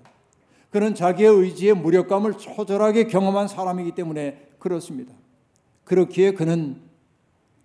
[0.69, 5.15] 그는 자기의 의지의 무력감을 초절하게 경험한 사람이기 때문에 그렇습니다.
[5.85, 6.83] 그렇기에 그는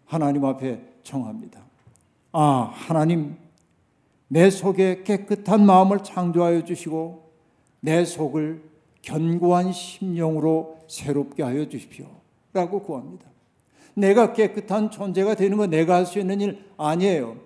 [0.05, 1.65] 하나님 앞에 청합니다.
[2.37, 3.37] 아, 하나님,
[4.27, 7.31] 내 속에 깨끗한 마음을 창조하여 주시고
[7.79, 8.61] 내 속을
[9.01, 12.07] 견고한 심령으로 새롭게 하여 주십시오.
[12.51, 13.25] 라고 구합니다.
[13.93, 17.37] 내가 깨끗한 존재가 되는 건 내가 할 수 있는 일 아니에요.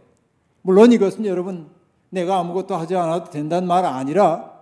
[0.64, 1.70] 물론 이것은 여러분,
[2.10, 4.60] 내가 아무것도 하지 않아도 된다는 말 아니라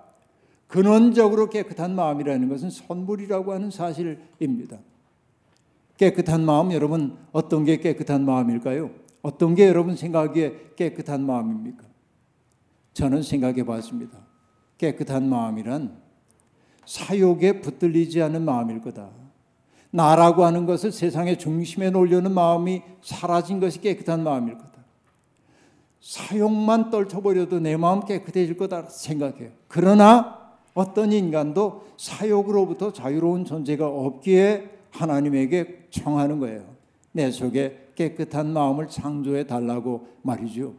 [0.67, 4.77] 근원적으로 깨끗한 마음이라는 것은 선물이라고 하는 사실입니다.
[5.95, 9.06] 깨끗한 마음 여러분 어떤 게 깨끗한 마음일까요?
[9.27, 11.83] 어떤 게 여러분 생각에 깨끗한 마음입니까?
[12.93, 14.17] 저는 생각해 봤습니다.
[14.77, 15.97] 깨끗한 마음이란
[16.85, 19.09] 사욕에 붙들리지 않은 마음일 거다.
[19.89, 24.85] 나라고 하는 것을 세상의 중심에 놓으려는 마음이 사라진 것이 깨끗한 마음일 거다.
[25.99, 29.49] 사욕만 떨쳐버려도 내 마음 깨끗해질 거다 생각해요.
[29.67, 36.63] 그러나 어떤 인간도 사욕으로부터 자유로운 존재가 없기에 하나님에게 청하는 거예요.
[37.11, 40.75] 내 속에 깨끗한 마음을 창조해 달라고 말이죠.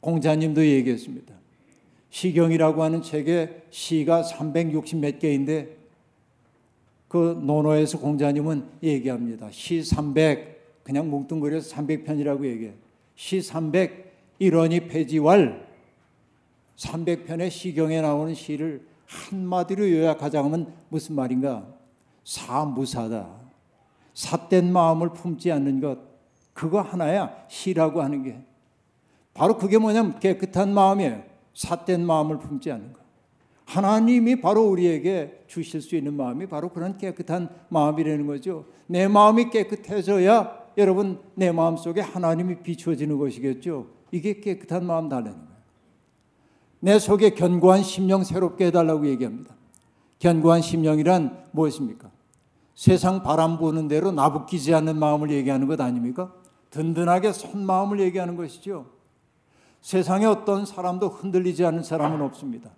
[0.00, 1.34] 공자님도 얘기했습니다.
[2.10, 5.76] 시경이라고 하는 책에 시가 360 몇 개인데
[7.08, 9.50] 그 논어에서 공자님은 얘기합니다.
[9.50, 12.74] 시 300, 그냥 뭉뚱그려서 300편이라고 얘기해.
[13.16, 15.66] 시 300, 일원이 폐지왈
[16.76, 21.66] 300편의 시경에 나오는 시를 한마디로 요약하자면 무슨 말인가?
[22.24, 23.40] 사무사다.
[24.14, 26.09] 삿된 마음을 품지 않는 것.
[26.60, 28.38] 그거 하나야 시라고 하는 게.
[29.32, 31.22] 바로 그게 뭐냐면 깨끗한 마음이에요.
[31.54, 33.00] 삿된 마음을 품지 않는 것.
[33.64, 38.66] 하나님이 바로 우리에게 주실 수 있는 마음이 바로 그런 깨끗한 마음이라는 거죠.
[38.86, 43.86] 내 마음이 깨끗해져야 여러분 내 마음 속에 하나님이 비추어지는 것이겠죠.
[44.10, 45.60] 이게 깨끗한 마음 달라는 거예요.
[46.80, 49.54] 내 속에 견고한 심령 새롭게 해달라고 얘기합니다.
[50.18, 52.10] 견고한 심령이란 무엇입니까?
[52.74, 56.34] 세상 바람 부는 대로 나부끼지 않는 마음을 얘기하는 것 아닙니까?
[56.70, 58.86] 든든하게 선 마음을 얘기하는 것이죠.
[59.80, 62.70] 세상에 어떤 사람도 흔들리지 않는 사람은 없습니다.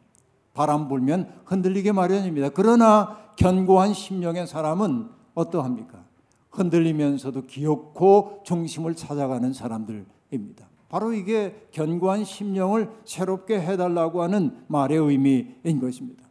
[0.54, 2.50] 바람 불면 흔들리게 마련입니다.
[2.50, 6.04] 그러나 견고한 심령의 사람은 어떠합니까?
[6.50, 10.68] 흔들리면서도 기억고 중심을 찾아가는 사람들입니다.
[10.88, 16.22] 바로 이게 견고한 심령을 새롭게 해달라고 하는 말의 의미인 것입니다.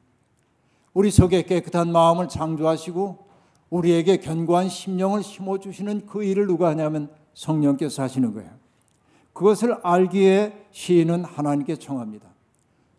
[0.93, 3.31] 우리 속에 깨끗한 마음을 창조하시고
[3.71, 8.49] 우리에게 견고한 심령을 심어주시는 그 일을 누가 하냐면 성령께서 하시는 거예요.
[9.33, 12.29] 그것을 알기에 시인은 하나님께 청합니다.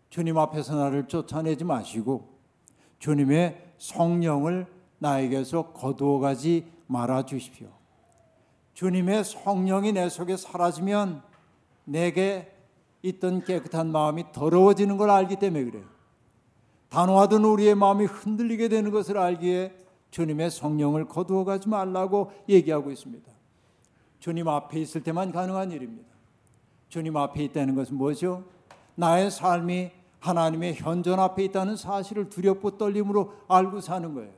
[0.09, 2.33] 주님 앞에서 나를 쫓아내지 마시고
[2.99, 4.67] 주님의 성령을
[4.99, 7.67] 나에게서 거두어 가지 말아 주십시오.
[8.73, 11.21] 주님의 성령이 내 속에 사라지면
[11.83, 12.51] 내게
[13.01, 15.83] 있던 깨끗한 마음이 더러워지는 걸 알기 때문에 그래요.
[16.89, 19.75] 단호하던 우리의 마음이 흔들리게 되는 것을 알기에
[20.11, 23.32] 주님의 성령을 거두어 가지 말라고 얘기하고 있습니다.
[24.23, 26.07] 주님 앞에 있을 때만 가능한 일입니다.
[26.87, 28.45] 주님 앞에 있다는 것은 뭐죠?
[28.95, 34.31] 나의 삶이 하나님의 현존 앞에 있다는 사실을 두렵고 떨림으로 알고 사는 거예요.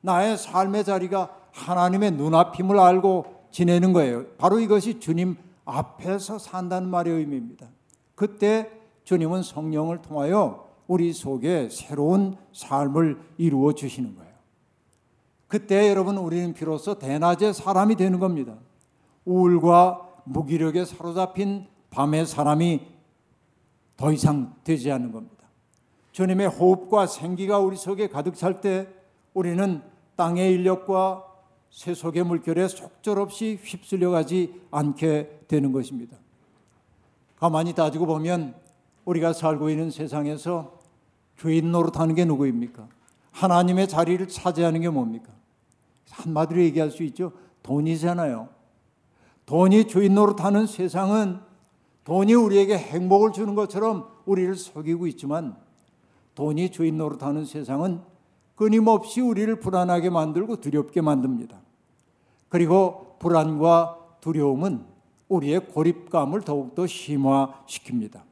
[0.00, 4.28] 나의 삶의 자리가 하나님의 눈앞임을 알고 지내는 거예요.
[4.36, 5.34] 바로 이것이 주님
[5.64, 7.66] 앞에서 산다는 말의 의미입니다.
[8.14, 8.70] 그때
[9.02, 14.32] 주님은 성령을 통하여 우리 속에 새로운 삶을 이루어 주시는 거예요.
[15.48, 18.54] 그때 여러분 우리는 비로소 대낮의 사람이 되는 겁니다.
[19.26, 22.80] 우울과 무기력에 사로잡힌 밤의 사람이
[23.96, 25.36] 더 이상 되지 않는 겁니다.
[26.12, 28.88] 주님의 호흡과 생기가 우리 속에 가득 찰 때
[29.34, 29.82] 우리는
[30.16, 31.24] 땅의 인력과
[31.70, 36.16] 세속의 물결에 속절없이 휩쓸려 가지 않게 되는 것입니다.
[37.36, 38.54] 가만히 따지고 보면
[39.04, 40.78] 우리가 살고 있는 세상에서
[41.36, 42.88] 주인 노릇하는 게 누구입니까?
[43.32, 45.32] 하나님의 자리를 차지하는 게 뭡니까?
[46.10, 47.32] 한마디로 얘기할 수 있죠.
[47.62, 48.55] 돈이잖아요.
[49.46, 51.40] 돈이 주인 노릇하는 세상은
[52.04, 55.56] 돈이 우리에게 행복을 주는 것처럼 우리를 속이고 있지만
[56.34, 58.00] 돈이 주인 노릇하는 세상은
[58.54, 61.58] 끊임없이 우리를 불안하게 만들고 두렵게 만듭니다.
[62.48, 64.84] 그리고 불안과 두려움은
[65.28, 68.22] 우리의 고립감을 더욱더 심화시킵니다.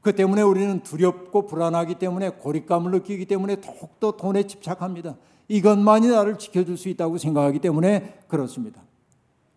[0.00, 5.16] 그 때문에 우리는 두렵고 불안하기 때문에 고립감을 느끼기 때문에 더욱더 돈에 집착합니다.
[5.48, 8.82] 이것만이 나를 지켜줄 수 있다고 생각하기 때문에 그렇습니다.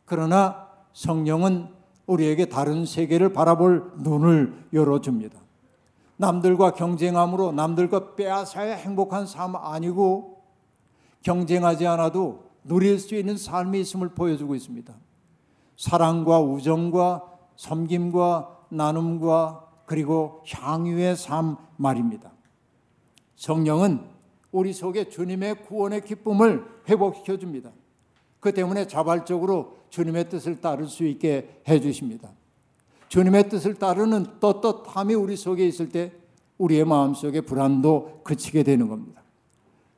[0.05, 0.66] 그러나
[0.97, 1.67] 성령은
[2.07, 5.39] 우리에게 다른 세계를 바라볼 눈을 열어줍니다.
[6.15, 10.41] 남들과 경쟁함으로 남들과 빼앗아야 행복한 삶 아니고
[11.21, 14.91] 경쟁하지 않아도 누릴 수 있는 삶이 있음을 보여주고 있습니다.
[15.75, 22.31] 사랑과 우정과 섬김과 나눔과 그리고 향유의 삶 말입니다.
[23.35, 24.03] 성령은
[24.51, 27.69] 우리 속에 주님의 구원의 기쁨을 회복시켜 줍니다.
[28.39, 32.29] 그 때문에 자발적으로 주님의 뜻을 따를 수 있게 해 주십니다.
[33.09, 36.11] 주님의 뜻을 따르는 떳떳함이 우리 속에 있을 때
[36.57, 39.21] 우리의 마음속에 불안도 그치게 되는 겁니다.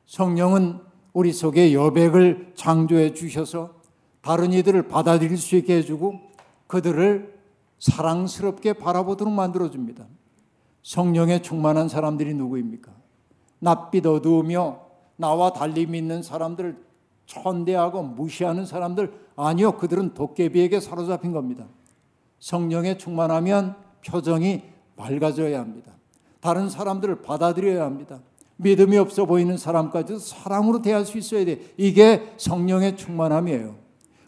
[0.06, 0.78] 성령은
[1.12, 3.74] 우리 속에 여백을 창조해 주셔서
[4.20, 6.20] 다른 이들을 받아들일 수 있게 해주고
[6.66, 7.40] 그들을
[7.78, 10.06] 사랑스럽게 바라보도록 만들어 줍니다.
[10.82, 12.92] 성령에 충만한 사람들이 누구입니까?
[13.58, 14.80] 낯빛 어두우며
[15.16, 16.89] 나와 달리 믿는 사람들을
[17.30, 21.66] 천대하고 무시하는 사람들 아니요 그들은 도깨비에게 사로잡힌 겁니다.
[22.40, 24.62] 성령에 충만하면 표정이
[24.96, 25.92] 밝아져야 합니다.
[26.40, 28.20] 다른 사람들을 받아들여야 합니다.
[28.56, 31.60] 믿음이 없어 보이는 사람까지도 사랑으로 대할 수 있어야 돼.
[31.76, 33.76] 이게 성령의 충만함이에요.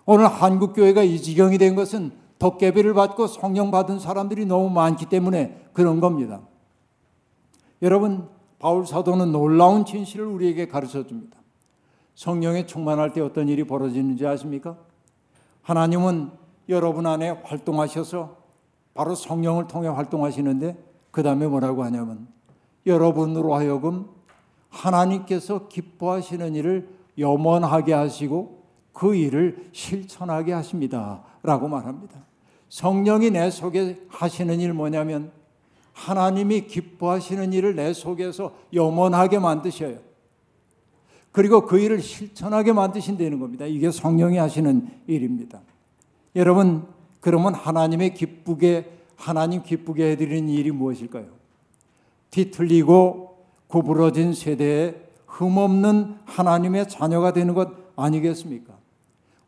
[0.07, 5.69] 오늘 한국 교회가 이 지경이 된 것은 덕개비를 받고 성령 받은 사람들이 너무 많기 때문에
[5.73, 6.41] 그런 겁니다.
[7.83, 11.42] 여러분 바울 사도는 놀라운 진실을 우리에게 가르쳐 줍니다.
[12.14, 14.77] 성령에 충만할 때 어떤 일이 벌어지는지 아십니까?
[15.62, 16.31] 하나님은
[16.68, 18.37] 여러분 안에 활동하셔서
[18.94, 20.77] 바로 성령을 통해 활동하시는데
[21.11, 22.29] 그 다음에 뭐라고 하냐면
[22.87, 24.09] 여러분으로 하여금
[24.68, 31.22] 하나님께서 기뻐하시는 일을 염원하게 하시고 그 일을 실천하게 하십니다.
[31.42, 32.25] 라고 말합니다.
[32.68, 35.31] 성령이 내 속에 하시는 일 뭐냐면
[35.92, 39.98] 하나님이 기뻐하시는 일을 내 속에서 염원하게 만드셔요.
[41.33, 43.64] 그리고 그 일을 실천하게 만드신다는 겁니다.
[43.64, 45.61] 이게 성령이 하시는 일입니다.
[46.37, 46.85] 여러분,
[47.21, 51.27] 그러면 하나님의 기쁘게, 하나님 기쁘게 해드리는 일이 무엇일까요?
[52.31, 53.37] 뒤틀리고
[53.68, 54.95] 구부러진 세대에
[55.27, 58.75] 흠없는 하나님의 자녀가 되는 것 아니겠습니까?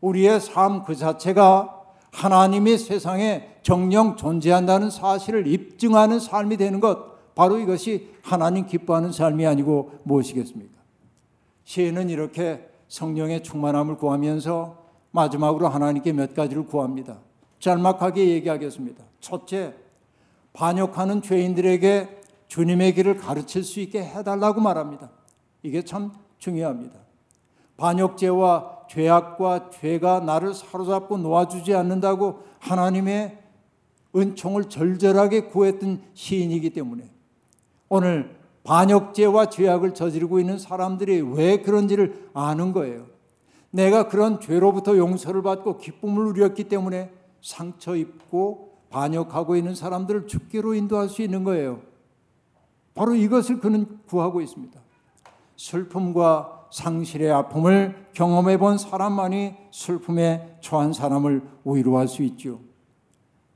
[0.00, 8.10] 우리의 삶 그 자체가 하나님이 세상에 정령 존재한다는 사실을 입증하는 삶이 되는 것, 바로 이것이
[8.22, 10.72] 하나님 기뻐하는 삶이 아니고 무엇이겠습니까?
[11.64, 17.18] 시인은 이렇게 성령의 충만함을 구하면서 마지막으로 하나님께 몇 가지를 구합니다.
[17.60, 19.04] 짤막하게 얘기하겠습니다.
[19.20, 19.74] 첫째,
[20.52, 25.10] 반역하는 죄인들에게 주님의 길을 가르칠 수 있게 해달라고 말합니다.
[25.62, 27.00] 이게 참 중요합니다.
[27.76, 33.38] 반역죄와 죄악과 죄가 나를 사로잡고 놓아주지 않는다고 하나님의
[34.14, 37.10] 은총을 절절하게 구했던 시인이기 때문에
[37.88, 43.06] 오늘 반역죄와 죄악을 저지르고 있는 사람들이 왜 그런지를 아는 거예요.
[43.70, 47.10] 내가 그런 죄로부터 용서를 받고 기쁨을 누렸기 때문에
[47.42, 51.82] 상처 입고 반역하고 있는 사람들을 죽기로 인도할 수 있는 거예요.
[52.94, 54.80] 바로 이것을 그는 구하고 있습니다.
[55.56, 62.60] 슬픔과 상실의 아픔을 경험해 본 사람만이 슬픔에 처한 사람을 위로할 수 있죠.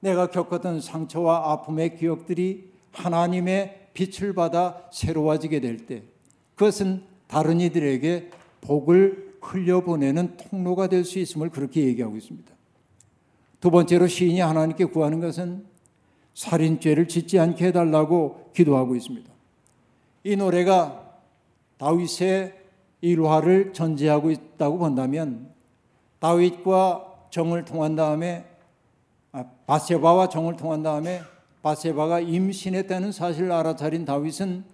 [0.00, 6.04] 내가 겪었던 상처와 아픔의 기억들이 하나님의 빛을 받아 새로워지게 될 때,
[6.54, 8.30] 그것은 다른 이들에게
[8.60, 12.52] 복을 흘려보내는 통로가 될 수 있음을 그렇게 얘기하고 있습니다.
[13.60, 15.66] 두 번째로 시인이 하나님께 구하는 것은
[16.34, 19.28] 살인죄를 짓지 않게 해달라고 기도하고 있습니다.
[20.22, 21.18] 이 노래가
[21.78, 22.54] 다윗의
[23.00, 25.52] 일화를 전제하고 있다고 본다면
[26.20, 28.44] 다윗과 정을 통한 다음에
[29.32, 31.20] 아, 바세바와 정을 통한 다음에
[31.62, 34.64] 바세바가 임신했다는 사실을 알아차린 다윗은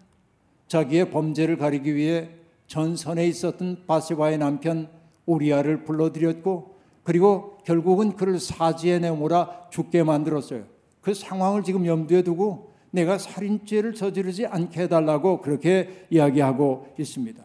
[0.69, 2.31] 자기의 범죄를 가리기 위해
[2.67, 4.89] 전선에 있었던 바세바의 남편
[5.27, 10.65] 우리아를 불러들였고 그리고 결국은 그를 사지에 내몰아 죽게 만들었어요.
[11.01, 17.45] 그 상황을 지금 염두에 두고 내가 살인죄를 저지르지 않게 해달라고 그렇게 이야기하고 있습니다.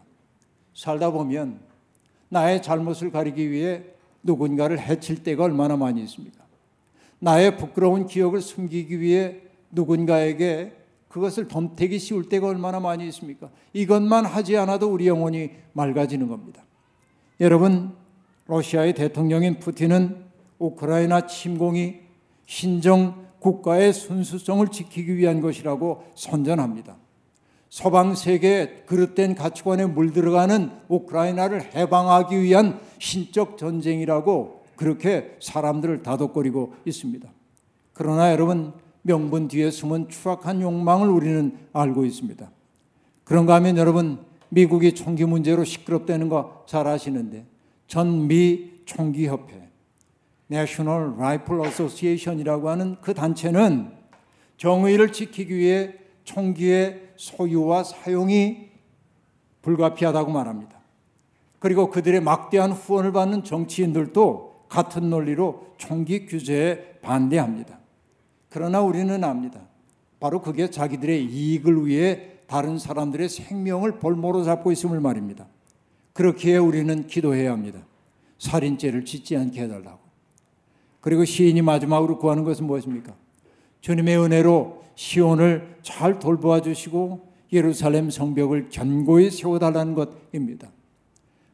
[0.74, 1.60] 살다 보면
[2.28, 3.82] 나의 잘못을 가리기 위해
[4.22, 6.39] 누군가를 해칠 때가 얼마나 많이 있습니까?
[7.20, 9.36] 나의 부끄러운 기억을 숨기기 위해
[9.70, 10.72] 누군가에게
[11.08, 13.50] 그것을 덤태기 씌울 때가 얼마나 많이 있습니까?
[13.72, 16.64] 이것만 하지 않아도 우리 영혼이 맑아지는 겁니다.
[17.40, 17.92] 여러분,
[18.46, 20.24] 러시아의 대통령인 푸틴은
[20.58, 21.96] 우크라이나 침공이
[22.46, 26.96] 신정 국가의 순수성을 지키기 위한 것이라고 선전합니다.
[27.70, 37.28] 서방 세계의 그릇된 가치관에 물들어가는 우크라이나를 해방하기 위한 신적 전쟁이라고 그렇게 사람들을 다독거리고 있습니다.
[37.92, 42.50] 그러나 여러분 명분 뒤에 숨은 추악한 욕망을 우리는 알고 있습니다.
[43.24, 47.44] 그런가 하면 여러분 미국이 총기 문제로 시끄럽다는 거 잘 아시는데
[47.88, 49.68] 전미 총기협회
[50.50, 53.92] National Rifle Association이라고 하는 그 단체는
[54.56, 55.92] 정의를 지키기 위해
[56.24, 58.70] 총기의 소유와 사용이
[59.60, 60.80] 불가피하다고 말합니다.
[61.58, 67.78] 그리고 그들의 막대한 후원을 받는 정치인들도 같은 논리로 총기 규제에 반대합니다.
[68.48, 69.60] 그러나 우리는 압니다.
[70.20, 75.46] 바로 그게 자기들의 이익을 위해 다른 사람들의 생명을 볼모로 잡고 있음을 말입니다.
[76.12, 77.80] 그렇기에 우리는 기도해야 합니다.
[78.38, 79.98] 살인죄를 짓지 않게 해달라고.
[81.00, 83.14] 그리고 시인이 마지막으로 구하는 것은 무엇입니까?
[83.80, 90.70] 주님의 은혜로 시온을 잘 돌보아 주시고 예루살렘 성벽을 견고히 세워달라는 것입니다.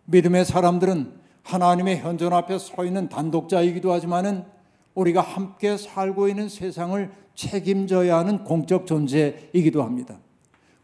[0.06, 4.44] 믿음의 사람들은 하나님의 현존 앞에 서 있는 단독자이기도 하지만은
[4.94, 10.18] 우리가 함께 살고 있는 세상을 책임져야 하는 공적 존재이기도 합니다.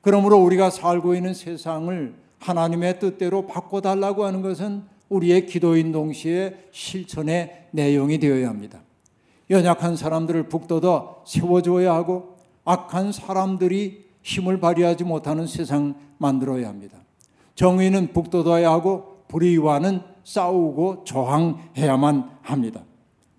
[0.00, 8.18] 그러므로 우리가 살고 있는 세상을 하나님의 뜻대로 바꿔달라고 하는 것은 우리의 기도인 동시에 실천의 내용이
[8.18, 8.82] 되어야 합니다.
[9.50, 16.98] 연약한 사람들을 북돋아 세워줘야 하고 악한 사람들이 힘을 발휘하지 못하는 세상 만들어야 합니다.
[17.56, 22.84] 정의는 북돋아야 하고 불의와는 싸우고 저항해야만 합니다.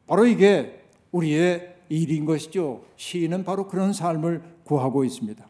[0.07, 2.83] 바로 이게 우리의 일인 것이죠.
[2.95, 5.45] 시인은 바로 그런 삶을 구하고 있습니다.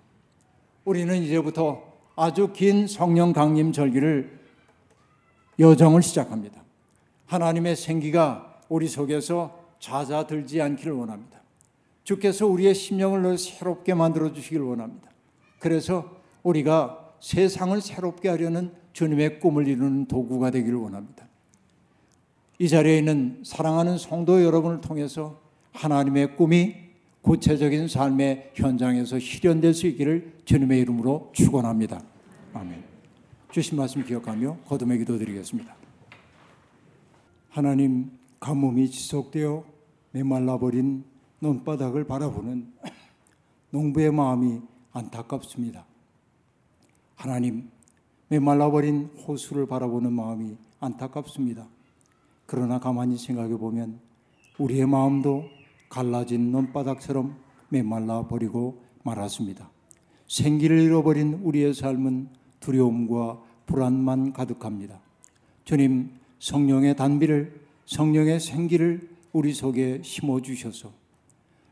[0.85, 1.81] 우리는 이제부터
[2.15, 4.39] 아주 긴 성령 강림 절기를
[5.59, 6.63] 여정을 시작합니다.
[7.25, 11.41] 하나님의 생기가 우리 속에서 잦아들지 않기를 원합니다.
[12.03, 15.09] 주께서 우리의 심령을 새롭게 만들어 주시길 원합니다.
[15.59, 21.22] 그래서 우리가 세상을 새롭게 하려는 주님의 꿈을 이루는 도구가 되기를 원합니다.
[22.59, 25.39] 이 자리에 있는 사랑하는 성도 여러분을 통해서
[25.71, 26.75] 하나님의 꿈이
[27.21, 32.01] 구체적인 삶의 현장에서 실현될 수 있기를 주님의 이름으로 축원합니다.
[32.53, 32.83] 아멘.
[33.51, 35.75] 주신 말씀 기억하며 거듭의 기도 드리겠습니다.
[37.49, 39.63] 하나님 가뭄이 지속되어
[40.11, 41.03] 메말라버린
[41.39, 42.71] 논바닥을 바라보는
[43.69, 45.85] 농부의 마음이 안타깝습니다.
[47.15, 47.69] 하나님
[48.27, 51.67] 메말라버린 호수를 바라보는 마음이 안타깝습니다.
[52.53, 53.99] 그러나 가만히 생각해 보면
[54.59, 55.45] 우리의 마음도
[55.89, 57.35] 갈라진 논바닥처럼
[57.69, 59.71] 메말라 버리고 말았습니다.
[60.27, 62.27] 생기를 잃어버린 우리의 삶은
[62.59, 64.99] 두려움과 불안만 가득합니다.
[65.65, 70.91] 주님, 성령의 단비를, 성령의 생기를 우리 속에 심어 주셔서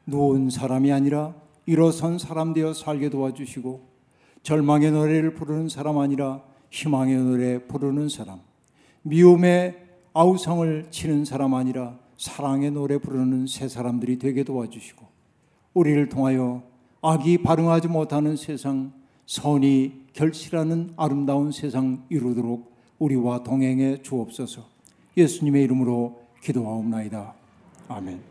[0.08, 1.36] 누운 사람이 아니라
[1.68, 3.88] 일어선 사람 되어 살게 도와주시고
[4.42, 8.40] 절망의 노래를 부르는 사람 아니라 희망의 노래 부르는 사람,
[9.04, 9.81] 미움의
[10.14, 15.06] 아우성을 치는 사람 아니라 사랑의 노래 부르는 새 사람들이 되게 도와주시고
[15.74, 16.62] 우리를 통하여
[17.02, 18.92] 악이 발응하지 못하는 세상,
[19.26, 24.64] 선이 결실하는 아름다운 세상 이루도록 우리와 동행해 주옵소서.
[25.18, 27.34] 예수님의 이름으로 기도하옵나이다.
[27.88, 28.31] 아멘.